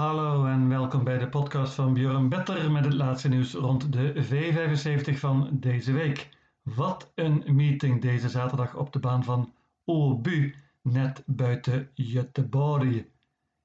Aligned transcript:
Hallo 0.00 0.46
en 0.46 0.68
welkom 0.68 1.04
bij 1.04 1.18
de 1.18 1.28
podcast 1.28 1.74
van 1.74 1.94
Björn 1.94 2.28
Better 2.28 2.70
met 2.70 2.84
het 2.84 2.94
laatste 2.94 3.28
nieuws 3.28 3.52
rond 3.52 3.92
de 3.92 4.24
V75 4.24 5.18
van 5.18 5.48
deze 5.52 5.92
week. 5.92 6.28
Wat 6.62 7.12
een 7.14 7.44
meeting 7.46 8.00
deze 8.00 8.28
zaterdag 8.28 8.76
op 8.76 8.92
de 8.92 8.98
baan 8.98 9.24
van 9.24 9.52
Åby, 9.84 10.54
net 10.82 11.22
buiten 11.26 11.90
Göteborg. 11.94 13.04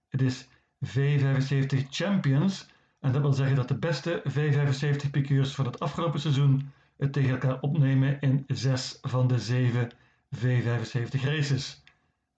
Het 0.07 0.21
is 0.21 0.47
V75 0.85 1.89
Champions 1.89 2.67
en 2.99 3.11
dat 3.11 3.21
wil 3.21 3.33
zeggen 3.33 3.55
dat 3.55 3.67
de 3.67 3.77
beste 3.77 4.23
V75 4.29 5.09
piqueurs 5.11 5.55
van 5.55 5.65
het 5.65 5.79
afgelopen 5.79 6.19
seizoen 6.19 6.71
het 6.97 7.13
tegen 7.13 7.29
elkaar 7.29 7.59
opnemen 7.59 8.19
in 8.19 8.43
zes 8.47 8.97
van 9.01 9.27
de 9.27 9.39
zeven 9.39 9.91
V75 10.35 11.21
races. 11.21 11.83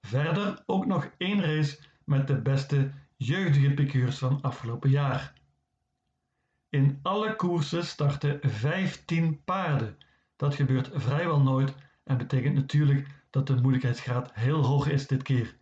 Verder 0.01 0.63
ook 0.65 0.85
nog 0.85 1.09
één 1.17 1.41
race 1.41 1.79
met 2.03 2.27
de 2.27 2.41
beste 2.41 2.91
jeugdige 3.17 3.73
piqueurs 3.73 4.17
van 4.17 4.41
afgelopen 4.41 4.89
jaar. 4.89 5.33
In 6.69 6.99
alle 7.01 7.35
koersen 7.35 7.85
starten 7.85 8.39
15 8.41 9.43
paarden. 9.43 9.97
Dat 10.35 10.55
gebeurt 10.55 10.89
vrijwel 10.93 11.41
nooit 11.41 11.75
en 12.03 12.17
betekent 12.17 12.55
natuurlijk 12.55 13.07
dat 13.29 13.47
de 13.47 13.55
moeilijkheidsgraad 13.55 14.33
heel 14.33 14.65
hoog 14.65 14.87
is 14.87 15.07
dit 15.07 15.23
keer. 15.23 15.57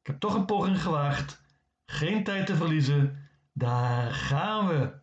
Ik 0.00 0.06
heb 0.06 0.20
toch 0.20 0.34
een 0.34 0.44
poging 0.44 0.82
gewaagd. 0.82 1.42
Geen 1.86 2.24
tijd 2.24 2.46
te 2.46 2.56
verliezen. 2.56 3.28
Daar 3.52 4.12
gaan 4.12 4.68
we. 4.68 5.00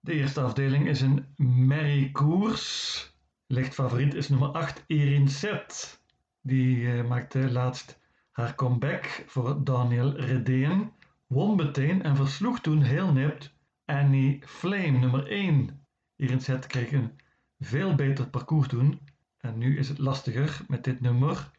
De 0.00 0.12
eerste 0.12 0.40
afdeling 0.40 0.88
is 0.88 1.00
een 1.00 1.26
merry 1.36 2.10
koers. 2.10 3.14
Licht 3.46 3.74
favoriet 3.74 4.14
is 4.14 4.28
nummer 4.28 4.48
8 4.48 4.84
Erin 4.86 5.28
Set. 5.28 6.00
Die 6.40 6.76
uh, 6.76 7.08
maakte 7.08 7.50
laatst 7.50 7.99
haar 8.40 8.54
comeback 8.54 9.24
voor 9.26 9.64
Daniel 9.64 10.16
Redeen, 10.16 10.92
won 11.26 11.56
meteen 11.56 12.02
en 12.02 12.16
versloeg 12.16 12.60
toen 12.60 12.82
heel 12.82 13.12
nipt 13.12 13.54
Annie 13.84 14.42
Flame 14.46 14.98
nummer 14.98 15.26
1. 15.26 15.84
Hierin 16.16 16.40
Set 16.40 16.66
kreeg 16.66 16.92
een 16.92 17.20
veel 17.58 17.94
beter 17.94 18.28
parcours 18.28 18.68
toen 18.68 19.00
en 19.38 19.58
nu 19.58 19.78
is 19.78 19.88
het 19.88 19.98
lastiger 19.98 20.60
met 20.68 20.84
dit 20.84 21.00
nummer. 21.00 21.50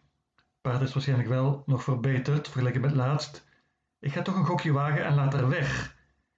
Paard 0.62 0.82
is 0.82 0.94
waarschijnlijk 0.94 1.30
wel 1.30 1.64
nog 1.66 1.84
verbeterd 1.84 2.48
vergeleken 2.48 2.82
met 2.82 2.96
laatst. 2.96 3.46
Ik 4.00 4.12
ga 4.12 4.22
toch 4.22 4.36
een 4.36 4.46
gokje 4.46 4.72
wagen 4.72 5.06
en 5.06 5.16
laat 5.16 5.34
haar 5.34 5.50
weg. 5.50 5.96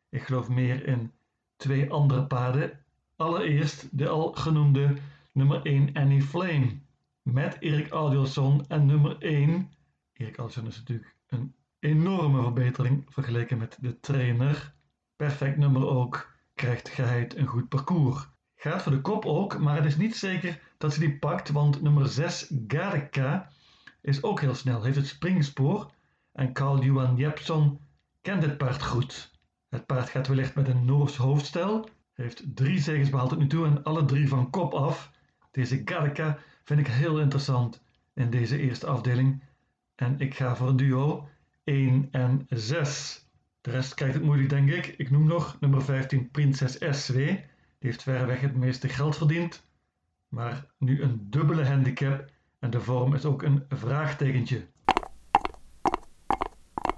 Ik 0.09 0.23
geloof 0.23 0.49
meer 0.49 0.87
in 0.87 1.11
twee 1.55 1.91
andere 1.91 2.25
paarden. 2.25 2.79
Allereerst 3.15 3.97
de 3.97 4.07
al 4.07 4.31
genoemde 4.31 4.93
nummer 5.31 5.65
1 5.65 5.93
Annie 5.93 6.23
Flame 6.23 6.77
met 7.21 7.57
Erik 7.59 7.89
Audielson 7.89 8.65
en 8.67 8.85
nummer 8.85 9.17
1 9.19 9.71
Erik 10.23 10.37
is 10.37 10.55
natuurlijk 10.55 11.15
een 11.27 11.55
enorme 11.79 12.41
verbetering 12.41 13.05
vergeleken 13.09 13.57
met 13.57 13.77
de 13.81 13.99
trainer. 13.99 14.73
Perfect 15.15 15.57
nummer 15.57 15.87
ook, 15.87 16.31
krijgt 16.53 16.89
geheid 16.89 17.37
een 17.37 17.47
goed 17.47 17.69
parcours. 17.69 18.27
Gaat 18.55 18.81
voor 18.81 18.91
de 18.91 19.01
kop 19.01 19.25
ook, 19.25 19.59
maar 19.59 19.75
het 19.75 19.85
is 19.85 19.97
niet 19.97 20.15
zeker 20.15 20.61
dat 20.77 20.93
ze 20.93 20.99
die 20.99 21.17
pakt, 21.17 21.49
want 21.49 21.81
nummer 21.81 22.07
6 22.07 22.51
Garka 22.67 23.51
is 24.01 24.23
ook 24.23 24.41
heel 24.41 24.55
snel, 24.55 24.83
heeft 24.83 24.95
het 24.95 25.07
springspoor 25.07 25.91
en 26.31 26.53
Carl 26.53 26.83
Johan 26.83 27.15
Jepson 27.15 27.79
kent 28.21 28.43
het 28.43 28.57
paard 28.57 28.83
goed. 28.83 29.31
Het 29.69 29.85
paard 29.85 30.09
gaat 30.09 30.27
wellicht 30.27 30.55
met 30.55 30.67
een 30.67 30.85
Noors 30.85 31.17
hoofdstel, 31.17 31.89
heeft 32.13 32.55
drie 32.55 32.79
zegens 32.79 33.09
behaald 33.09 33.29
tot 33.29 33.39
nu 33.39 33.47
toe 33.47 33.65
en 33.65 33.83
alle 33.83 34.05
drie 34.05 34.27
van 34.27 34.49
kop 34.49 34.73
af. 34.73 35.11
Deze 35.51 35.81
Garka 35.85 36.37
vind 36.63 36.79
ik 36.79 36.87
heel 36.87 37.19
interessant 37.19 37.81
in 38.13 38.29
deze 38.29 38.57
eerste 38.59 38.87
afdeling 38.87 39.43
en 39.95 40.19
ik 40.19 40.35
ga 40.35 40.55
voor 40.55 40.75
duo 40.75 41.29
1 41.63 42.07
en 42.11 42.45
6. 42.49 43.27
De 43.61 43.71
rest 43.71 43.93
krijgt 43.93 44.15
het 44.15 44.23
moeilijk, 44.23 44.49
denk 44.49 44.69
ik. 44.69 44.87
Ik 44.87 45.11
noem 45.11 45.27
nog 45.27 45.57
nummer 45.59 45.83
15 45.83 46.31
Prinses 46.31 46.77
SW. 46.89 47.15
Die 47.15 47.39
heeft 47.79 48.03
verreweg 48.03 48.41
het 48.41 48.55
meeste 48.55 48.89
geld 48.89 49.17
verdiend. 49.17 49.65
Maar 50.27 50.65
nu 50.77 51.01
een 51.01 51.29
dubbele 51.29 51.65
handicap 51.65 52.29
en 52.59 52.69
de 52.69 52.81
vorm 52.81 53.13
is 53.13 53.25
ook 53.25 53.41
een 53.41 53.65
vraagtekentje. 53.69 54.67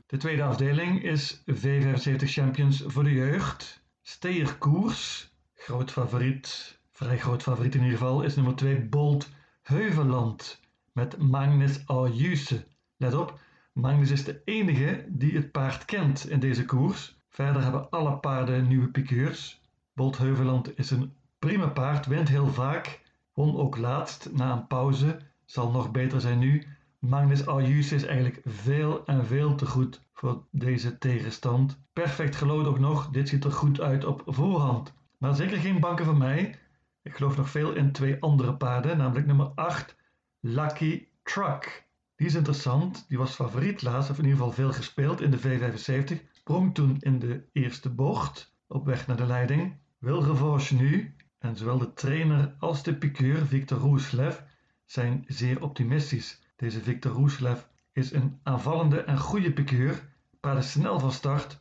De 0.06 0.18
tweede 0.18 0.44
afdeling 0.44 1.03
is 1.03 1.44
V75 1.52 2.24
Champions 2.24 2.84
voor 2.86 3.03
de 3.03 3.12
jeugd. 3.12 3.84
Steerkoers, 4.02 5.34
groot 5.56 5.92
favoriet, 5.92 6.80
vrij 6.92 7.18
groot 7.18 7.42
favoriet 7.42 7.75
in 7.75 7.84
ieder 7.84 7.98
geval, 7.98 8.22
is 8.22 8.36
nummer 8.36 8.56
2 8.56 8.81
Bolt 8.81 9.30
Heuveland 9.62 10.59
met 10.92 11.18
Magnus 11.18 11.88
Ayuse. 11.88 12.66
Let 12.97 13.13
op, 13.13 13.39
Magnus 13.73 14.11
is 14.11 14.23
de 14.23 14.41
enige 14.45 15.06
die 15.07 15.35
het 15.35 15.51
paard 15.51 15.85
kent 15.85 16.29
in 16.29 16.39
deze 16.39 16.66
koers. 16.66 17.17
Verder 17.29 17.63
hebben 17.63 17.89
alle 17.89 18.17
paarden 18.17 18.67
nieuwe 18.67 18.88
piqueurs. 18.88 19.61
Bolt 19.94 20.17
Heuveland 20.17 20.78
is 20.78 20.91
een 20.91 21.13
prima 21.39 21.67
paard, 21.67 22.06
wint 22.06 22.29
heel 22.29 22.47
vaak. 22.47 23.01
Won 23.33 23.57
ook 23.57 23.78
laatst 23.78 24.29
na 24.33 24.51
een 24.51 24.67
pauze, 24.67 25.19
zal 25.45 25.72
nog 25.72 25.91
beter 25.91 26.22
zijn 26.22 26.39
nu. 26.39 26.67
Magnus 27.00 27.47
Ayus 27.47 27.91
is 27.91 28.06
eigenlijk 28.06 28.41
veel 28.45 29.06
en 29.06 29.25
veel 29.25 29.56
te 29.56 29.66
goed 29.66 30.01
voor 30.13 30.44
deze 30.51 30.97
tegenstand. 30.97 31.79
Perfect 31.94 32.35
gelood 32.35 32.66
ook 32.66 32.79
nog, 32.79 33.09
dit 33.09 33.29
ziet 33.29 33.44
er 33.44 33.51
goed 33.51 33.81
uit 33.81 34.06
op 34.06 34.23
voorhand. 34.25 34.94
Maar 35.17 35.35
zeker 35.35 35.57
geen 35.57 35.79
banken 35.79 36.06
van 36.06 36.17
mij. 36.17 36.59
Ik 37.01 37.16
geloof 37.16 37.38
nog 37.38 37.50
veel 37.50 37.73
in 37.73 37.91
twee 37.91 38.22
andere 38.22 38.56
paarden, 38.56 38.97
namelijk 38.97 39.25
nummer 39.25 39.51
8, 39.56 39.95
Lucky 40.39 41.07
Truck. 41.23 41.84
Die 42.16 42.28
is 42.28 42.36
interessant, 42.36 43.06
die 43.08 43.18
was 43.18 43.36
favoriet 43.36 43.81
laatst, 43.81 44.09
of 44.09 44.18
in 44.18 44.24
ieder 44.24 44.40
geval 44.40 44.53
veel 44.53 44.74
gespeeld 44.74 45.22
in 45.22 45.31
de 45.31 45.40
V75. 45.40 46.31
Sprong 46.31 46.74
toen 46.74 46.98
in 47.00 47.20
de 47.20 47.44
eerste 47.52 47.90
bocht 47.90 48.53
op 48.68 48.86
weg 48.86 49.08
naar 49.08 49.18
de 49.18 49.26
leiding. 49.26 49.78
Wil 49.98 50.24
revanche 50.24 50.75
nu. 50.75 51.16
En 51.40 51.56
zowel 51.56 51.78
de 51.78 51.94
trainer 51.94 52.56
als 52.59 52.84
de 52.84 52.96
piqueur 52.96 53.46
Victor 53.46 53.78
Roeslev 53.78 54.40
zijn 54.86 55.24
zeer 55.28 55.62
optimistisch. 55.62 56.42
Deze 56.56 56.81
Victor 56.81 57.12
Roeslev 57.12 57.62
is 57.92 58.12
een 58.12 58.40
aanvallende 58.44 59.02
en 59.02 59.18
goede 59.18 59.54
piqueur. 59.54 60.09
Paard 60.40 60.58
is 60.58 60.72
snel 60.72 61.00
van 61.00 61.12
start. 61.12 61.59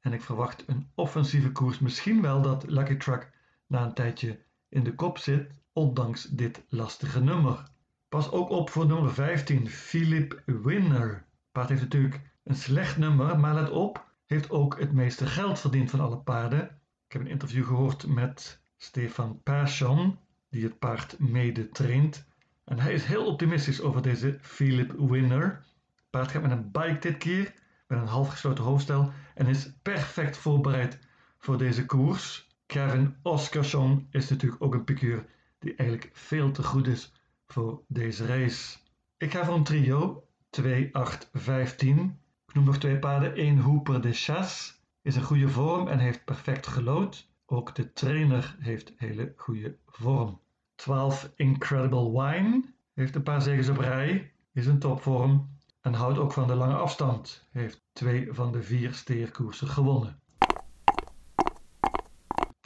En 0.00 0.12
ik 0.12 0.22
verwacht 0.22 0.64
een 0.66 0.90
offensieve 0.94 1.52
koers. 1.52 1.78
Misschien 1.78 2.22
wel 2.22 2.42
dat 2.42 2.64
Lucky 2.66 2.96
Truck 2.96 3.30
na 3.66 3.84
een 3.84 3.94
tijdje 3.94 4.38
in 4.68 4.84
de 4.84 4.94
kop 4.94 5.18
zit, 5.18 5.50
ondanks 5.72 6.24
dit 6.24 6.64
lastige 6.68 7.20
nummer. 7.20 7.74
Pas 8.08 8.30
ook 8.30 8.50
op 8.50 8.70
voor 8.70 8.86
nummer 8.86 9.14
15, 9.14 9.68
Philip 9.68 10.42
Winner. 10.44 11.24
Paard 11.52 11.68
heeft 11.68 11.80
natuurlijk 11.80 12.20
een 12.44 12.54
slecht 12.54 12.96
nummer, 12.96 13.38
maar 13.38 13.54
let 13.54 13.70
op, 13.70 14.04
heeft 14.26 14.50
ook 14.50 14.78
het 14.78 14.92
meeste 14.92 15.26
geld 15.26 15.60
verdiend 15.60 15.90
van 15.90 16.00
alle 16.00 16.18
paarden. 16.18 16.62
Ik 17.06 17.12
heb 17.12 17.20
een 17.22 17.26
interview 17.26 17.66
gehoord 17.66 18.06
met 18.06 18.60
Stefan 18.76 19.40
Persson, 19.42 20.18
die 20.50 20.64
het 20.64 20.78
paard 20.78 21.18
mede 21.18 21.68
traint. 21.68 22.24
En 22.64 22.78
hij 22.78 22.92
is 22.92 23.04
heel 23.04 23.26
optimistisch 23.26 23.80
over 23.80 24.02
deze 24.02 24.38
Philip 24.40 24.92
Winner. 24.98 25.64
Het 25.96 26.10
paard 26.10 26.30
gaat 26.30 26.42
met 26.42 26.50
een 26.50 26.70
bike 26.70 26.98
dit 26.98 27.16
keer, 27.16 27.54
met 27.86 27.98
een 27.98 28.06
halfgesloten 28.06 28.64
hoofdstel 28.64 29.12
en 29.34 29.46
is 29.46 29.72
perfect 29.82 30.36
voorbereid 30.36 30.98
voor 31.38 31.58
deze 31.58 31.86
koers. 31.86 32.48
Kevin 32.66 33.16
Oscarsson 33.22 34.06
is 34.10 34.28
natuurlijk 34.28 34.62
ook 34.62 34.74
een 34.74 34.84
piqueur 34.84 35.26
die 35.58 35.74
eigenlijk 35.74 36.10
veel 36.12 36.50
te 36.50 36.62
goed 36.62 36.86
is 36.86 37.12
voor 37.46 37.82
deze 37.88 38.26
race. 38.26 38.78
Ik 39.16 39.32
ga 39.32 39.44
voor 39.44 39.54
een 39.54 39.64
trio 39.64 40.28
2, 40.50 40.94
8, 40.94 41.30
15. 41.32 42.20
Ik 42.46 42.54
noem 42.54 42.64
nog 42.64 42.78
twee 42.78 42.98
paarden. 42.98 43.34
1 43.34 43.58
Hooper 43.58 44.00
de 44.00 44.12
Chasse 44.12 44.72
is 45.02 45.16
een 45.16 45.22
goede 45.22 45.48
vorm 45.48 45.88
en 45.88 45.98
heeft 45.98 46.24
perfect 46.24 46.66
gelood. 46.66 47.28
Ook 47.46 47.74
de 47.74 47.92
trainer 47.92 48.56
heeft 48.58 48.92
hele 48.96 49.32
goede 49.36 49.76
vorm. 49.86 50.40
12 50.74 51.32
Incredible 51.36 52.10
Wine 52.10 52.74
heeft 52.94 53.14
een 53.14 53.22
paar 53.22 53.42
zegens 53.42 53.68
op 53.68 53.78
rij, 53.78 54.32
is 54.52 54.66
een 54.66 54.78
topvorm 54.78 55.48
en 55.80 55.94
houdt 55.94 56.18
ook 56.18 56.32
van 56.32 56.46
de 56.46 56.54
lange 56.54 56.76
afstand. 56.76 57.48
Heeft 57.50 57.84
twee 57.92 58.28
van 58.32 58.52
de 58.52 58.62
vier 58.62 58.94
steerkoersen 58.94 59.68
gewonnen. 59.68 60.20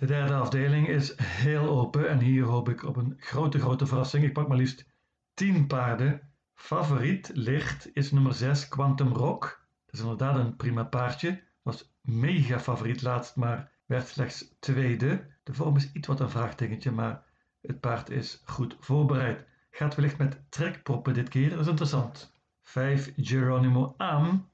De 0.00 0.06
derde 0.06 0.34
afdeling 0.34 0.88
is 0.88 1.18
heel 1.22 1.68
open 1.68 2.08
en 2.08 2.18
hier 2.18 2.44
hoop 2.44 2.68
ik 2.68 2.82
op 2.82 2.96
een 2.96 3.16
grote, 3.18 3.58
grote 3.58 3.86
verrassing. 3.86 4.24
Ik 4.24 4.32
pak 4.32 4.48
maar 4.48 4.56
liefst 4.56 4.86
10 5.34 5.66
paarden. 5.66 6.20
Favoriet 6.54 7.30
licht 7.34 7.90
is 7.92 8.10
nummer 8.10 8.34
6 8.34 8.68
Quantum 8.68 9.12
Rock. 9.12 9.66
Dat 9.86 9.94
is 9.94 10.00
inderdaad 10.00 10.36
een 10.36 10.56
prima 10.56 10.84
paardje. 10.84 11.42
Was 11.62 11.92
mega 12.00 12.60
favoriet 12.60 13.02
laatst, 13.02 13.36
maar 13.36 13.70
werd 13.86 14.08
slechts 14.08 14.56
tweede. 14.60 15.26
De 15.42 15.54
vorm 15.54 15.76
is 15.76 15.92
iets 15.92 16.06
wat 16.06 16.20
een 16.20 16.30
vraagtekentje, 16.30 16.90
maar 16.90 17.22
het 17.60 17.80
paard 17.80 18.10
is 18.10 18.42
goed 18.44 18.76
voorbereid. 18.80 19.44
Gaat 19.70 19.94
wellicht 19.94 20.18
met 20.18 20.42
trekproppen 20.48 21.14
dit 21.14 21.28
keer, 21.28 21.50
dat 21.50 21.60
is 21.60 21.66
interessant. 21.66 22.32
5 22.62 23.12
Geronimo 23.16 23.94
Am 23.96 24.48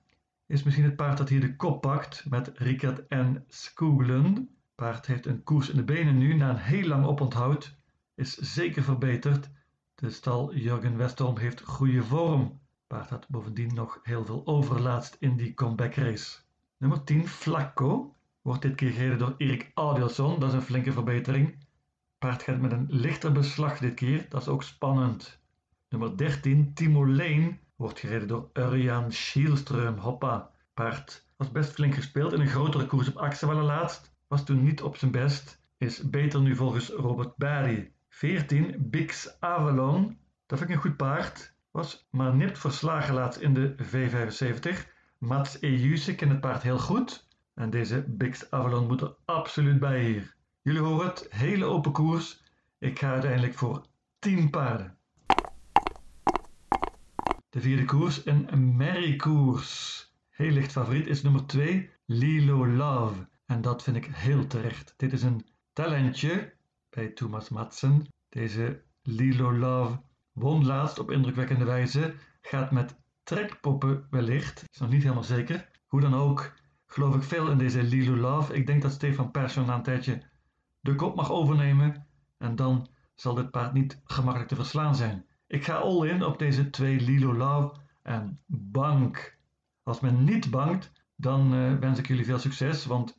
is 0.46 0.62
misschien 0.62 0.84
het 0.84 0.96
paard 0.96 1.18
dat 1.18 1.28
hier 1.28 1.40
de 1.40 1.56
kop 1.56 1.80
pakt 1.80 2.24
met 2.28 2.50
Rickert 2.54 3.06
en 3.06 3.44
Skooglen. 3.48 4.50
Paard 4.76 5.06
heeft 5.06 5.26
een 5.26 5.42
koers 5.42 5.68
in 5.68 5.76
de 5.76 5.84
benen 5.84 6.18
nu 6.18 6.34
na 6.34 6.50
een 6.50 6.56
heel 6.56 6.86
lang 6.86 7.04
oponthoud. 7.04 7.76
Is 8.14 8.36
zeker 8.36 8.82
verbeterd. 8.82 9.50
De 9.94 10.10
stal 10.10 10.54
Jurgen 10.54 10.96
Westerholm 10.96 11.38
heeft 11.38 11.60
goede 11.60 12.02
vorm. 12.02 12.60
Paard 12.86 13.10
had 13.10 13.28
bovendien 13.28 13.74
nog 13.74 14.00
heel 14.02 14.24
veel 14.24 14.46
overlaatst 14.46 15.16
in 15.20 15.36
die 15.36 15.54
comeback 15.54 15.94
race. 15.94 16.38
Nummer 16.76 17.04
10 17.04 17.28
Flacco 17.28 18.14
wordt 18.42 18.62
dit 18.62 18.74
keer 18.74 18.90
gereden 18.90 19.18
door 19.18 19.34
Erik 19.36 19.70
Adielson, 19.74 20.40
dat 20.40 20.48
is 20.48 20.54
een 20.54 20.62
flinke 20.62 20.92
verbetering. 20.92 21.58
Paard 22.18 22.42
gaat 22.42 22.60
met 22.60 22.72
een 22.72 22.86
lichter 22.88 23.32
beslag 23.32 23.78
dit 23.78 23.94
keer, 23.94 24.26
dat 24.28 24.40
is 24.40 24.48
ook 24.48 24.62
spannend. 24.62 25.40
Nummer 25.88 26.16
13 26.16 26.74
Timo 26.74 27.06
Lane 27.08 27.58
wordt 27.76 27.98
gereden 27.98 28.28
door 28.28 28.50
Urian 28.52 29.12
Schielström. 29.12 29.98
Hoppa, 29.98 30.50
paard 30.74 31.26
was 31.36 31.52
best 31.52 31.72
flink 31.72 31.94
gespeeld 31.94 32.32
in 32.32 32.40
een 32.40 32.48
grotere 32.48 32.86
koers 32.86 33.08
op 33.08 33.16
Axewelle 33.16 33.62
laatst, 33.62 34.15
was 34.28 34.44
toen 34.44 34.62
niet 34.62 34.82
op 34.82 34.96
zijn 34.96 35.10
best, 35.10 35.60
is 35.76 36.10
beter 36.10 36.40
nu 36.40 36.56
volgens 36.56 36.88
Robert 36.88 37.36
Barry. 37.36 37.92
14 38.08 38.74
Bix 38.78 39.36
Avalon, 39.40 40.18
dat 40.46 40.58
vind 40.58 40.70
ik 40.70 40.76
een 40.76 40.82
goed 40.82 40.96
paard, 40.96 41.54
was 41.70 42.06
maar 42.10 42.34
nipt 42.34 42.58
verslagen 42.58 43.14
laatst 43.14 43.40
in 43.40 43.54
de 43.54 43.74
V75. 43.74 44.94
Mats 45.18 45.60
Ejuse 45.60 46.14
kent 46.14 46.30
het 46.30 46.40
paard 46.40 46.62
heel 46.62 46.78
goed 46.78 47.28
en 47.54 47.70
deze 47.70 48.04
Bix 48.08 48.50
Avalon 48.50 48.86
moet 48.86 49.00
er 49.00 49.14
absoluut 49.24 49.78
bij 49.78 50.04
hier. 50.04 50.34
Jullie 50.62 50.80
horen 50.80 51.06
het, 51.06 51.26
hele 51.30 51.64
open 51.64 51.92
koers. 51.92 52.42
Ik 52.78 52.98
ga 52.98 53.12
uiteindelijk 53.12 53.54
voor 53.54 53.86
10 54.18 54.50
paarden. 54.50 54.96
De 57.50 57.60
vierde 57.60 57.84
koers, 57.84 58.26
een 58.26 58.76
merriekoers. 58.76 60.04
Heel 60.30 60.50
licht 60.50 60.72
favoriet 60.72 61.06
is 61.06 61.22
nummer 61.22 61.46
2, 61.46 61.90
Lilo 62.06 62.66
Love. 62.66 63.28
En 63.46 63.60
dat 63.60 63.82
vind 63.82 63.96
ik 63.96 64.04
heel 64.04 64.46
terecht. 64.46 64.94
Dit 64.96 65.12
is 65.12 65.22
een 65.22 65.46
talentje 65.72 66.54
bij 66.90 67.08
Thomas 67.08 67.48
Madsen. 67.48 68.06
Deze 68.28 68.82
Lilo 69.02 69.52
Love 69.52 70.00
won 70.32 70.66
laatst 70.66 70.98
op 70.98 71.10
indrukwekkende 71.10 71.64
wijze. 71.64 72.14
Gaat 72.40 72.70
met 72.70 72.96
trekpoppen 73.22 74.06
wellicht. 74.10 74.64
Is 74.72 74.78
nog 74.78 74.90
niet 74.90 75.02
helemaal 75.02 75.24
zeker. 75.24 75.68
Hoe 75.86 76.00
dan 76.00 76.14
ook, 76.14 76.52
geloof 76.86 77.14
ik 77.14 77.22
veel 77.22 77.50
in 77.50 77.58
deze 77.58 77.82
Lilo 77.82 78.16
Love. 78.16 78.54
Ik 78.54 78.66
denk 78.66 78.82
dat 78.82 78.92
Stefan 78.92 79.30
Persson 79.30 79.66
na 79.66 79.74
een 79.74 79.82
tijdje 79.82 80.22
de 80.80 80.94
kop 80.94 81.16
mag 81.16 81.30
overnemen. 81.30 82.06
En 82.38 82.56
dan 82.56 82.88
zal 83.14 83.34
dit 83.34 83.50
paard 83.50 83.72
niet 83.72 84.00
gemakkelijk 84.04 84.48
te 84.48 84.56
verslaan 84.56 84.96
zijn. 84.96 85.26
Ik 85.46 85.64
ga 85.64 85.74
all 85.74 86.08
in 86.08 86.24
op 86.24 86.38
deze 86.38 86.70
twee 86.70 87.00
Lilo 87.00 87.34
Love 87.34 87.80
en 88.02 88.40
bank. 88.46 89.38
Als 89.82 90.00
men 90.00 90.24
niet 90.24 90.50
bankt, 90.50 90.92
dan 91.16 91.54
uh, 91.54 91.78
wens 91.78 91.98
ik 91.98 92.06
jullie 92.06 92.24
veel 92.24 92.38
succes, 92.38 92.86
want 92.86 93.18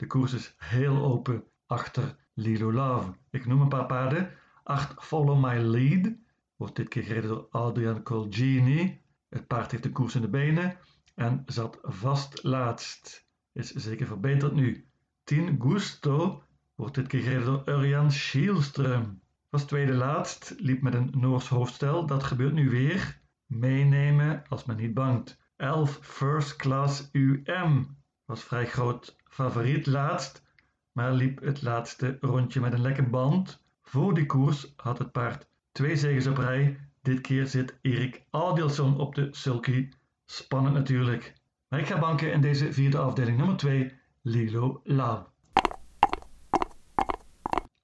de 0.00 0.06
koers 0.06 0.32
is 0.32 0.54
heel 0.56 1.04
open 1.04 1.44
achter 1.66 2.16
Lilo 2.34 2.72
Love. 2.72 3.12
Ik 3.30 3.46
noem 3.46 3.60
een 3.60 3.68
paar 3.68 3.86
paarden. 3.86 4.30
8 4.62 5.04
Follow 5.04 5.44
My 5.44 5.58
Lead 5.58 6.12
wordt 6.56 6.76
dit 6.76 6.88
keer 6.88 7.02
gereden 7.02 7.28
door 7.28 7.46
Adrian 7.50 8.02
Colgini. 8.02 9.00
Het 9.28 9.46
paard 9.46 9.70
heeft 9.70 9.82
de 9.82 9.90
koers 9.90 10.14
in 10.14 10.20
de 10.20 10.28
benen 10.28 10.76
en 11.14 11.42
zat 11.46 11.78
vast 11.82 12.42
laatst. 12.42 13.28
Is 13.52 13.72
zeker 13.72 14.06
verbeterd 14.06 14.54
nu. 14.54 14.88
10 15.24 15.60
Gusto 15.62 16.42
wordt 16.74 16.94
dit 16.94 17.06
keer 17.06 17.22
gereden 17.22 17.44
door 17.44 17.62
Urian 17.68 18.10
Schielström. 18.12 19.20
Was 19.48 19.64
tweede 19.64 19.94
laatst, 19.94 20.54
liep 20.56 20.82
met 20.82 20.94
een 20.94 21.10
Noors 21.16 21.48
hoofdstel. 21.48 22.06
Dat 22.06 22.22
gebeurt 22.22 22.52
nu 22.52 22.70
weer. 22.70 23.20
Meenemen 23.46 24.42
als 24.48 24.64
men 24.64 24.76
niet 24.76 24.94
bangt. 24.94 25.40
11 25.56 25.98
First 26.02 26.56
Class 26.56 27.08
UM 27.12 27.98
was 28.30 28.42
vrij 28.42 28.66
groot 28.66 29.16
favoriet 29.24 29.86
laatst, 29.86 30.42
maar 30.92 31.12
liep 31.12 31.40
het 31.40 31.62
laatste 31.62 32.18
rondje 32.20 32.60
met 32.60 32.72
een 32.72 32.80
lekke 32.80 33.02
band. 33.02 33.62
Voor 33.82 34.14
die 34.14 34.26
koers 34.26 34.72
had 34.76 34.98
het 34.98 35.12
paard 35.12 35.48
twee 35.72 35.96
zegens 35.96 36.26
op 36.26 36.36
rij. 36.36 36.78
Dit 37.02 37.20
keer 37.20 37.46
zit 37.46 37.78
Erik 37.80 38.24
Adielson 38.30 38.98
op 38.98 39.14
de 39.14 39.28
sulky. 39.30 39.88
Spannend 40.24 40.74
natuurlijk. 40.74 41.34
Maar 41.68 41.80
ik 41.80 41.86
ga 41.86 41.98
banken 41.98 42.32
in 42.32 42.40
deze 42.40 42.72
vierde 42.72 42.98
afdeling 42.98 43.36
nummer 43.36 43.56
2, 43.56 43.92
Lilo 44.22 44.80
Love. 44.84 45.26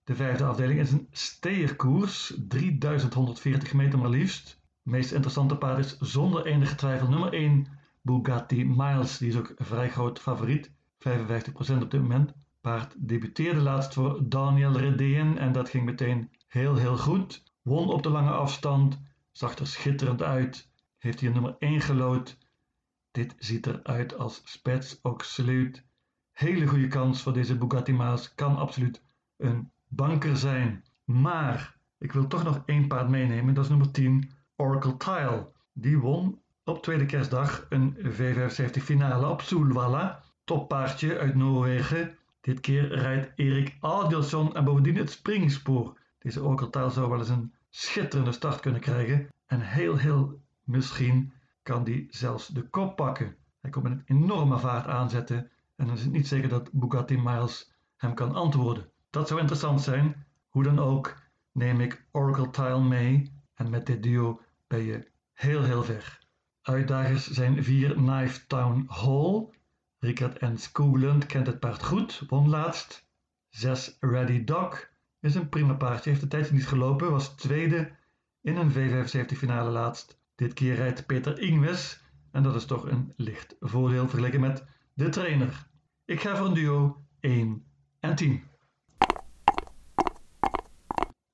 De 0.05 0.15
vijfde 0.15 0.45
afdeling 0.45 0.81
is 0.81 0.93
een 0.93 1.09
steerkoers, 1.11 2.35
3140 2.49 3.73
meter 3.73 3.99
maar 3.99 4.11
liefst. 4.11 4.49
Het 4.49 4.93
meest 4.93 5.13
interessante 5.13 5.57
paard 5.57 5.79
is 5.79 5.99
zonder 5.99 6.47
enige 6.47 6.75
twijfel 6.75 7.09
nummer 7.09 7.33
1 7.33 7.67
Bugatti 8.07 8.65
Miles. 8.65 9.19
Die 9.19 9.29
is 9.29 9.37
ook 9.37 9.53
een 9.57 9.65
vrij 9.65 9.91
groot 9.91 10.19
favoriet, 10.21 10.71
55% 10.71 10.73
op 11.83 11.91
dit 11.91 12.01
moment. 12.01 12.33
Paard 12.61 13.09
debuteerde 13.09 13.61
laatst 13.61 13.95
voor 13.95 14.29
Daniel 14.29 14.79
Redeen 14.79 15.39
en 15.39 15.53
dat 15.53 15.69
ging 15.69 15.85
meteen 15.85 16.31
heel 16.47 16.77
heel 16.77 16.99
goed. 16.99 17.43
Won 17.63 17.89
op 17.89 18.03
de 18.03 18.09
lange 18.09 18.31
afstand, 18.31 19.01
zag 19.33 19.59
er 19.59 19.67
schitterend 19.67 20.23
uit, 20.23 20.71
heeft 20.99 21.21
hier 21.21 21.31
nummer 21.31 21.57
1 21.59 21.81
gelood. 21.81 22.39
Dit 23.11 23.35
ziet 23.39 23.67
eruit 23.67 24.19
als 24.19 24.41
spets 24.45 25.03
absoluut. 25.03 25.85
Hele 26.33 26.67
goede 26.67 26.89
kans 26.89 27.23
voor 27.23 27.33
deze 27.33 27.59
Bugatti 27.59 27.93
Miles, 27.93 28.35
kan 28.35 28.57
absoluut 28.57 29.03
een 29.37 29.71
banker 29.89 30.37
zijn. 30.37 30.85
Maar 31.05 31.79
ik 31.99 32.13
wil 32.13 32.27
toch 32.27 32.45
nog 32.45 32.63
één 32.67 32.87
paard 32.87 33.09
meenemen. 33.09 33.55
Dat 33.55 33.65
is 33.65 33.71
nummer 33.71 33.91
10, 33.91 34.31
Oracle 34.57 34.97
Tile. 34.97 35.53
Die 35.73 35.99
won 35.99 36.41
op 36.67 36.83
tweede 36.83 37.07
kerstdag 37.07 37.67
een 37.69 37.97
V75 37.97 38.83
finale 38.83 39.27
op 39.29 39.41
Solvalla. 39.41 40.23
Toppaardje 40.45 41.19
uit 41.19 41.35
Noorwegen. 41.35 42.19
Dit 42.41 42.61
keer 42.61 42.89
rijdt 42.89 43.33
Erik 43.37 43.77
Adielson 43.81 44.55
en 44.55 44.65
bovendien 44.65 44.97
het 44.97 45.11
springspoor. 45.11 45.99
Deze 46.19 46.43
Oracle 46.43 46.71
Tile 46.71 46.91
zou 46.91 47.09
wel 47.09 47.19
eens 47.19 47.29
een 47.29 47.55
schitterende 47.71 48.33
start 48.33 48.61
kunnen 48.61 48.81
krijgen. 48.81 49.29
En 49.47 49.61
heel 49.61 49.97
heel 49.97 50.41
misschien 50.65 51.33
kan 51.63 51.85
die 51.85 52.07
zelfs 52.11 52.49
de 52.49 52.63
kop 52.63 52.97
pakken. 52.97 53.37
Hij 53.61 53.71
komt 53.71 53.89
met 53.89 53.93
een 53.93 54.17
enorme 54.17 54.59
vaart 54.59 54.87
aanzetten. 54.87 55.51
En 55.77 55.87
dan 55.87 55.95
is 55.95 56.03
het 56.03 56.13
niet 56.13 56.29
zeker 56.29 56.49
dat 56.49 56.73
Bugatti 56.73 57.19
Miles 57.19 57.73
hem 57.97 58.15
kan 58.15 58.35
antwoorden. 58.35 58.91
Dat 59.11 59.29
zou 59.29 59.41
interessant 59.41 59.83
zijn. 59.83 60.27
Hoe 60.49 60.63
dan 60.63 60.79
ook 60.79 61.17
neem 61.53 61.81
ik 61.81 62.05
Oracle 62.11 62.51
Tile 62.51 62.83
mee 62.83 63.33
en 63.55 63.71
met 63.71 63.87
dit 63.87 64.03
duo 64.03 64.41
ben 64.67 64.83
je 64.83 65.09
heel 65.33 65.63
heel 65.63 65.85
ver. 65.85 66.26
Uitdagers 66.67 67.31
zijn 67.31 67.65
4 67.65 67.95
Knife 67.95 68.47
Town 68.47 68.85
Hall. 68.89 69.47
Richard 69.99 70.41
N. 70.41 70.57
Skoglund 70.57 71.27
kent 71.27 71.47
het 71.47 71.61
paard 71.61 71.83
goed, 71.83 72.23
won 72.29 72.49
laatst. 72.49 73.07
6 73.49 73.97
Ready 74.01 74.45
Dog 74.45 74.89
is 75.21 75.35
een 75.35 75.49
prima 75.49 75.75
paardje, 75.75 76.11
heeft 76.11 76.23
de 76.23 76.29
tijd 76.29 76.51
niet 76.51 76.67
gelopen, 76.67 77.11
was 77.11 77.29
tweede 77.29 77.91
in 78.41 78.57
een 78.57 78.73
V75 78.73 79.37
finale 79.37 79.71
laatst. 79.71 80.21
Dit 80.35 80.53
keer 80.53 80.75
rijdt 80.75 81.07
Peter 81.07 81.39
Ingves 81.39 82.01
en 82.31 82.43
dat 82.43 82.55
is 82.55 82.65
toch 82.65 82.91
een 82.91 83.13
licht 83.17 83.57
voordeel 83.61 84.09
vergeleken 84.09 84.41
met 84.41 84.65
de 84.95 85.09
trainer. 85.09 85.67
Ik 86.05 86.21
ga 86.21 86.37
voor 86.37 86.47
een 86.47 86.55
duo 86.55 87.05
1 87.21 87.65
en 88.01 88.15
10. 88.17 88.43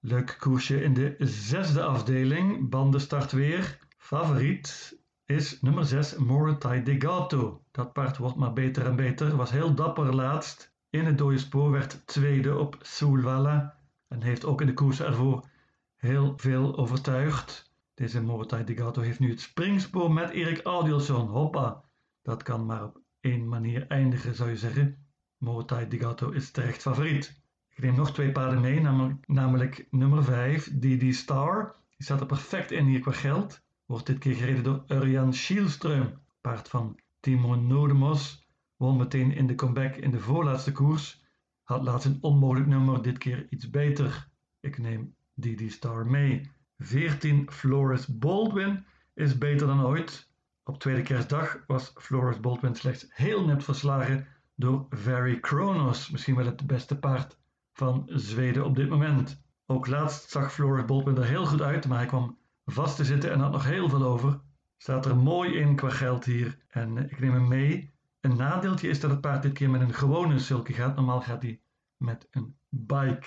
Leuk 0.00 0.36
koersje 0.38 0.82
in 0.82 0.94
de 0.94 1.16
zesde 1.18 1.82
afdeling. 1.82 2.68
Bandenstart 2.68 3.32
weer. 3.32 3.78
Favoriet 3.98 5.00
is 5.34 5.60
nummer 5.60 5.84
6 5.84 6.16
Morotai 6.16 6.82
Degato. 6.82 7.64
Dat 7.70 7.92
paard 7.92 8.16
wordt 8.16 8.36
maar 8.36 8.52
beter 8.52 8.86
en 8.86 8.96
beter. 8.96 9.36
Was 9.36 9.50
heel 9.50 9.74
dapper 9.74 10.14
laatst. 10.14 10.74
In 10.90 11.04
het 11.04 11.18
dode 11.18 11.38
spoor 11.38 11.70
werd 11.70 12.06
tweede 12.06 12.58
op 12.58 12.76
Soulwalla. 12.80 13.76
En 14.08 14.22
heeft 14.22 14.44
ook 14.44 14.60
in 14.60 14.66
de 14.66 14.74
koers 14.74 15.00
ervoor 15.00 15.48
heel 15.96 16.32
veel 16.36 16.76
overtuigd. 16.76 17.72
Deze 17.94 18.22
Morotai 18.22 18.64
Degato 18.64 19.00
heeft 19.00 19.18
nu 19.18 19.30
het 19.30 19.40
springspoor 19.40 20.12
met 20.12 20.30
Erik 20.30 20.66
Adielson. 20.66 21.28
Hoppa. 21.28 21.84
Dat 22.22 22.42
kan 22.42 22.66
maar 22.66 22.84
op 22.84 23.00
één 23.20 23.48
manier 23.48 23.86
eindigen 23.86 24.34
zou 24.34 24.50
je 24.50 24.56
zeggen. 24.56 25.06
Morotai 25.38 25.88
Degato 25.88 26.30
is 26.30 26.50
terecht 26.50 26.82
favoriet. 26.82 27.40
Ik 27.68 27.82
neem 27.82 27.94
nog 27.94 28.12
twee 28.12 28.32
paarden 28.32 28.60
mee, 28.60 28.80
namelijk, 28.80 29.26
namelijk 29.26 29.86
nummer 29.90 30.24
5, 30.24 30.78
DD 30.78 31.14
Star. 31.14 31.76
Die 31.96 32.04
staat 32.04 32.20
er 32.20 32.26
perfect 32.26 32.70
in 32.70 32.86
hier 32.86 33.00
qua 33.00 33.12
geld. 33.12 33.62
Wordt 33.92 34.06
dit 34.06 34.18
keer 34.18 34.34
gereden 34.34 34.62
door 34.62 34.84
Urian 34.88 35.34
Schielström. 35.34 36.18
Paard 36.40 36.68
van 36.68 36.98
Timo 37.20 37.54
Nodemos. 37.54 38.48
Won 38.76 38.96
meteen 38.96 39.32
in 39.32 39.46
de 39.46 39.54
comeback 39.54 39.94
in 39.94 40.10
de 40.10 40.18
voorlaatste 40.18 40.72
koers. 40.72 41.22
Had 41.62 41.82
laatst 41.82 42.06
een 42.06 42.18
onmogelijk 42.20 42.66
nummer, 42.66 43.02
dit 43.02 43.18
keer 43.18 43.46
iets 43.50 43.70
beter. 43.70 44.28
Ik 44.60 44.78
neem 44.78 45.14
DD 45.40 45.72
Star 45.72 46.06
mee. 46.06 46.50
14 46.78 47.50
Floris 47.50 48.06
Baldwin 48.18 48.84
is 49.14 49.38
beter 49.38 49.66
dan 49.66 49.84
ooit. 49.84 50.30
Op 50.64 50.78
tweede 50.78 51.02
kerstdag 51.02 51.64
was 51.66 51.92
Floris 51.94 52.40
Baldwin 52.40 52.74
slechts 52.74 53.06
heel 53.08 53.46
net 53.46 53.64
verslagen 53.64 54.26
door 54.54 54.86
Very 54.90 55.40
Kronos. 55.40 56.10
Misschien 56.10 56.36
wel 56.36 56.46
het 56.46 56.66
beste 56.66 56.98
paard 56.98 57.38
van 57.72 58.02
Zweden 58.06 58.64
op 58.64 58.76
dit 58.76 58.88
moment. 58.88 59.42
Ook 59.66 59.86
laatst 59.86 60.30
zag 60.30 60.52
Floris 60.52 60.84
Bolpen 60.84 61.16
er 61.16 61.24
heel 61.24 61.46
goed 61.46 61.62
uit, 61.62 61.88
maar 61.88 61.98
hij 61.98 62.06
kwam 62.06 62.40
vast 62.64 62.96
te 62.96 63.04
zitten 63.04 63.32
en 63.32 63.40
had 63.40 63.52
nog 63.52 63.64
heel 63.64 63.88
veel 63.88 64.02
over. 64.02 64.40
Staat 64.76 65.06
er 65.06 65.16
mooi 65.16 65.54
in 65.54 65.76
qua 65.76 65.90
geld 65.90 66.24
hier 66.24 66.58
en 66.68 66.98
eh, 66.98 67.04
ik 67.04 67.20
neem 67.20 67.32
hem 67.32 67.48
mee. 67.48 67.94
Een 68.20 68.36
nadeeltje 68.36 68.88
is 68.88 69.00
dat 69.00 69.10
het 69.10 69.20
paard 69.20 69.42
dit 69.42 69.52
keer 69.52 69.70
met 69.70 69.80
een 69.80 69.94
gewone 69.94 70.38
sulky 70.38 70.72
gaat. 70.72 70.96
Normaal 70.96 71.20
gaat 71.20 71.42
hij 71.42 71.60
met 71.96 72.28
een 72.30 72.56
bike. 72.68 73.26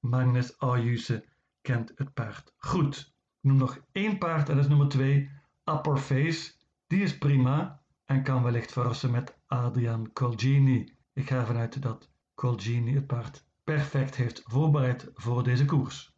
Magnus 0.00 0.58
Ayuse 0.58 1.24
kent 1.60 1.92
het 1.94 2.14
paard 2.14 2.54
goed. 2.58 3.14
Ik 3.40 3.50
noem 3.50 3.56
nog 3.56 3.80
één 3.92 4.18
paard 4.18 4.48
en 4.48 4.54
dat 4.54 4.64
is 4.64 4.70
nummer 4.70 4.88
2. 4.88 5.30
Upper 5.64 5.96
Face, 5.96 6.52
die 6.86 7.02
is 7.02 7.18
prima 7.18 7.82
en 8.04 8.22
kan 8.22 8.42
wellicht 8.42 8.72
verrassen 8.72 9.10
met 9.10 9.38
Adrian 9.46 10.12
Colgini. 10.12 10.96
Ik 11.12 11.28
ga 11.28 11.36
ervan 11.36 11.56
uit 11.56 11.82
dat 11.82 12.10
Colgini 12.34 12.94
het 12.94 13.06
paard 13.06 13.44
perfect 13.64 14.16
heeft 14.16 14.42
voorbereid 14.44 15.10
voor 15.14 15.42
deze 15.42 15.64
koers. 15.64 16.09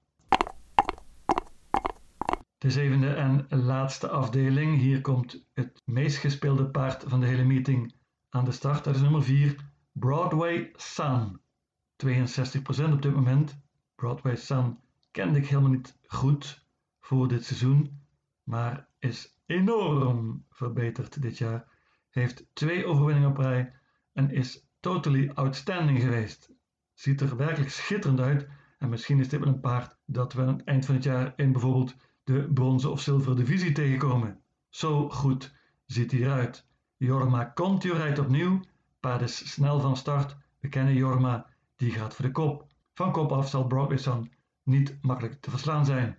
De 2.62 2.70
zevende 2.70 3.08
en 3.08 3.46
laatste 3.48 4.08
afdeling. 4.08 4.78
Hier 4.78 5.00
komt 5.00 5.46
het 5.52 5.82
meest 5.84 6.16
gespeelde 6.16 6.70
paard 6.70 7.04
van 7.06 7.20
de 7.20 7.26
hele 7.26 7.44
meeting 7.44 7.94
aan 8.28 8.44
de 8.44 8.52
start. 8.52 8.84
Dat 8.84 8.94
is 8.94 9.00
nummer 9.00 9.22
4, 9.22 9.56
Broadway 9.92 10.72
Sun. 10.76 11.40
62% 11.96 12.92
op 12.92 13.02
dit 13.02 13.14
moment. 13.14 13.58
Broadway 13.94 14.36
Sun 14.36 14.78
kende 15.10 15.38
ik 15.38 15.46
helemaal 15.46 15.70
niet 15.70 15.98
goed 16.06 16.66
voor 17.00 17.28
dit 17.28 17.44
seizoen, 17.44 18.00
maar 18.42 18.88
is 18.98 19.38
enorm 19.46 20.46
verbeterd 20.50 21.22
dit 21.22 21.38
jaar. 21.38 21.68
Heeft 22.10 22.46
twee 22.52 22.86
overwinningen 22.86 23.30
op 23.30 23.36
rij 23.36 23.72
en 24.12 24.30
is 24.30 24.66
totally 24.80 25.30
outstanding 25.34 26.00
geweest. 26.00 26.52
Ziet 26.94 27.20
er 27.20 27.36
werkelijk 27.36 27.70
schitterend 27.70 28.20
uit 28.20 28.48
en 28.78 28.88
misschien 28.88 29.20
is 29.20 29.28
dit 29.28 29.40
wel 29.40 29.48
een 29.48 29.60
paard 29.60 29.96
dat 30.06 30.32
we 30.32 30.42
aan 30.42 30.56
het 30.56 30.64
eind 30.64 30.86
van 30.86 30.94
het 30.94 31.04
jaar 31.04 31.32
in 31.36 31.52
bijvoorbeeld 31.52 31.94
de 32.24 32.50
bronzen 32.54 32.90
of 32.90 33.00
zilveren 33.00 33.36
divisie 33.36 33.72
tegenkomen. 33.72 34.40
Zo 34.68 35.08
goed 35.08 35.54
ziet 35.86 36.10
hij 36.10 36.20
eruit. 36.20 36.66
Jorma 36.96 37.52
Contio 37.54 37.94
rijdt 37.94 38.18
opnieuw. 38.18 38.60
Paard 39.00 39.22
is 39.22 39.52
snel 39.52 39.80
van 39.80 39.96
start. 39.96 40.36
We 40.60 40.68
kennen 40.68 40.94
Jorma, 40.94 41.46
die 41.76 41.90
gaat 41.90 42.14
voor 42.14 42.24
de 42.24 42.30
kop. 42.30 42.66
Van 42.94 43.12
kop 43.12 43.32
af 43.32 43.48
zal 43.48 43.66
Broadway 43.66 44.28
niet 44.62 44.98
makkelijk 45.02 45.40
te 45.40 45.50
verslaan 45.50 45.84
zijn. 45.84 46.18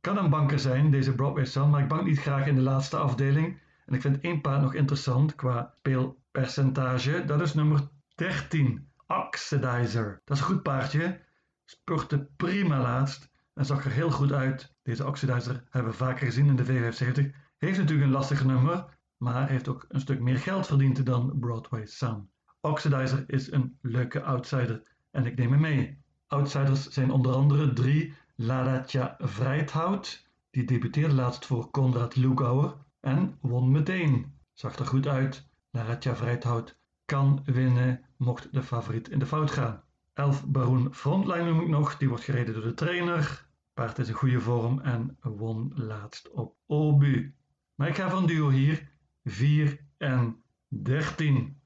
Kan 0.00 0.16
een 0.16 0.30
banker 0.30 0.58
zijn, 0.58 0.90
deze 0.90 1.14
Broadway 1.14 1.44
Sun, 1.44 1.70
maar 1.70 1.82
ik 1.82 1.88
bank 1.88 2.04
niet 2.04 2.18
graag 2.18 2.46
in 2.46 2.54
de 2.54 2.60
laatste 2.60 2.96
afdeling. 2.96 3.60
En 3.86 3.94
ik 3.94 4.00
vind 4.00 4.20
één 4.20 4.40
paard 4.40 4.62
nog 4.62 4.74
interessant 4.74 5.34
qua 5.34 5.74
speelpercentage. 5.78 7.24
Dat 7.24 7.40
is 7.40 7.54
nummer 7.54 7.88
13, 8.14 8.88
Oxidizer. 9.06 10.20
Dat 10.24 10.36
is 10.36 10.42
een 10.42 10.48
goed 10.48 10.62
paardje. 10.62 11.20
Spurte 11.64 12.28
prima 12.36 12.80
laatst 12.80 13.32
en 13.54 13.64
zag 13.64 13.84
er 13.84 13.90
heel 13.90 14.10
goed 14.10 14.32
uit. 14.32 14.74
Deze 14.82 15.06
Oxidizer 15.06 15.64
hebben 15.70 15.92
we 15.92 15.98
vaker 15.98 16.26
gezien 16.26 16.46
in 16.46 16.56
de 16.56 16.66
V75. 16.66 17.36
Heeft 17.58 17.78
natuurlijk 17.78 18.06
een 18.06 18.12
lastig 18.12 18.44
nummer, 18.44 18.98
maar 19.16 19.48
heeft 19.48 19.68
ook 19.68 19.84
een 19.88 20.00
stuk 20.00 20.20
meer 20.20 20.38
geld 20.38 20.66
verdiend 20.66 21.06
dan 21.06 21.38
Broadway 21.38 21.86
Sun. 21.86 22.30
Oxidizer 22.60 23.24
is 23.26 23.52
een 23.52 23.78
leuke 23.80 24.22
outsider 24.22 24.82
en 25.10 25.26
ik 25.26 25.36
neem 25.36 25.50
hem 25.50 25.60
mee. 25.60 26.02
Outsiders 26.26 26.88
zijn 26.88 27.10
onder 27.10 27.32
andere 27.32 27.72
drie 27.72 28.14
Ladatja 28.36 29.14
Vrijthout, 29.18 30.28
die 30.50 30.64
debuteerde 30.64 31.14
laatst 31.14 31.46
voor 31.46 31.70
Konrad 31.70 32.16
Lugauer 32.16 32.76
en 33.00 33.38
won 33.40 33.70
meteen. 33.70 34.38
Zag 34.52 34.76
er 34.76 34.86
goed 34.86 35.06
uit. 35.06 35.48
Ladatja 35.70 36.16
Vrijthout 36.16 36.78
kan 37.04 37.42
winnen 37.44 38.04
mocht 38.16 38.52
de 38.52 38.62
favoriet 38.62 39.08
in 39.08 39.18
de 39.18 39.26
fout 39.26 39.50
gaan. 39.50 39.83
Elf 40.14 40.46
Baroen 40.46 40.94
Frontline 40.94 41.44
noem 41.44 41.60
ik 41.60 41.68
nog, 41.68 41.96
die 41.96 42.08
wordt 42.08 42.24
gereden 42.24 42.54
door 42.54 42.62
de 42.62 42.74
trainer. 42.74 43.46
Paard 43.72 43.98
is 43.98 44.08
in 44.08 44.14
goede 44.14 44.40
vorm 44.40 44.80
en 44.80 45.16
won 45.20 45.72
laatst 45.74 46.30
op 46.30 46.56
Obu. 46.66 47.34
Maar 47.74 47.88
ik 47.88 47.94
ga 47.94 48.10
van 48.10 48.26
duo 48.26 48.50
hier 48.50 48.90
4 49.24 49.80
en 49.96 50.42
13. 50.68 51.60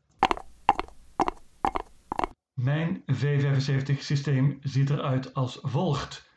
Mijn 2.53 3.05
V75 3.13 3.99
systeem 3.99 4.59
ziet 4.63 4.91
eruit 4.91 5.35
als 5.35 5.59
volgt. 5.63 6.31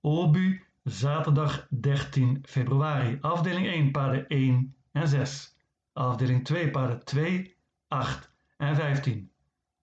Obu, 0.00 0.64
zaterdag 0.82 1.66
13 1.70 2.38
februari. 2.42 3.18
Afdeling 3.20 3.66
1, 3.66 3.90
paarden 3.90 4.26
1 4.28 4.76
en 4.92 5.08
6. 5.08 5.56
Afdeling 5.92 6.44
2, 6.44 6.70
paarden 6.70 7.04
2, 7.04 7.56
8 7.88 8.32
en 8.56 8.76
15. 8.76 9.30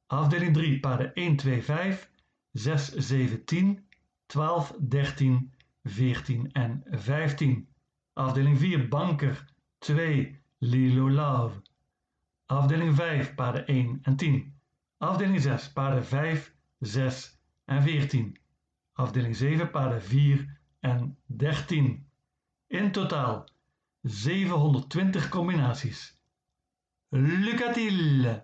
Afdeling 0.08 0.54
3, 0.54 0.80
paarden 0.80 1.12
1, 1.14 1.36
2, 1.36 1.62
5, 1.62 2.10
6, 2.54 2.94
7, 2.98 3.44
10, 3.44 3.88
12, 4.26 4.76
13, 4.90 5.52
14 5.84 6.50
en 6.52 6.84
15. 6.92 7.68
Afdeling 8.14 8.58
4, 8.58 8.88
banker 8.88 9.46
2, 9.80 10.40
Lilo 10.58 11.10
Love. 11.10 11.62
Afdeling 12.46 12.96
5, 12.96 13.36
paarden 13.36 13.68
1 13.68 14.00
en 14.02 14.16
10. 14.16 14.54
Afdeling 14.98 15.42
6, 15.42 15.72
paarden 15.72 16.06
5, 16.06 16.56
6 16.80 17.40
en 17.66 17.84
14. 17.84 18.32
Afdeling 18.94 19.36
7, 19.36 19.68
paarden 19.68 20.02
4 20.02 20.46
en 20.80 21.18
13. 21.38 22.06
In 22.68 22.92
totaal 22.92 23.50
720 24.02 25.30
combinaties. 25.30 26.22
Lucatiel! 27.10 28.44